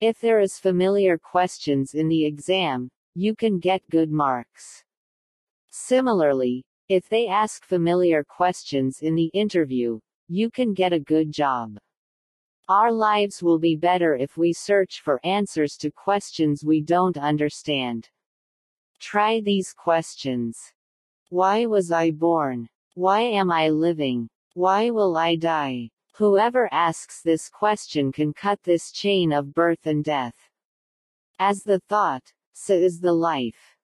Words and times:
If 0.00 0.20
there 0.20 0.38
is 0.38 0.60
familiar 0.60 1.18
questions 1.18 1.94
in 1.94 2.06
the 2.06 2.24
exam, 2.24 2.88
you 3.16 3.34
can 3.34 3.58
get 3.58 3.82
good 3.90 4.12
marks. 4.12 4.84
Similarly, 5.70 6.64
if 6.88 7.08
they 7.08 7.26
ask 7.26 7.64
familiar 7.64 8.22
questions 8.22 9.00
in 9.02 9.16
the 9.16 9.30
interview, 9.34 9.98
you 10.28 10.50
can 10.50 10.72
get 10.72 10.92
a 10.92 11.00
good 11.00 11.32
job. 11.32 11.78
Our 12.68 12.92
lives 12.92 13.42
will 13.42 13.58
be 13.58 13.74
better 13.74 14.14
if 14.14 14.36
we 14.36 14.52
search 14.52 15.00
for 15.00 15.18
answers 15.24 15.76
to 15.78 15.90
questions 15.90 16.62
we 16.62 16.80
don't 16.80 17.18
understand. 17.18 18.08
Try 19.00 19.40
these 19.40 19.72
questions. 19.72 20.56
Why 21.28 21.66
was 21.66 21.90
I 21.90 22.12
born? 22.12 22.68
Why 22.94 23.22
am 23.22 23.50
I 23.50 23.70
living? 23.70 24.28
Why 24.54 24.90
will 24.90 25.16
I 25.16 25.34
die? 25.34 25.90
Whoever 26.18 26.68
asks 26.72 27.22
this 27.22 27.48
question 27.48 28.10
can 28.10 28.32
cut 28.32 28.64
this 28.64 28.90
chain 28.90 29.32
of 29.32 29.54
birth 29.54 29.86
and 29.86 30.02
death. 30.02 30.34
As 31.38 31.62
the 31.62 31.78
thought, 31.88 32.32
so 32.52 32.74
is 32.74 32.98
the 32.98 33.12
life. 33.12 33.77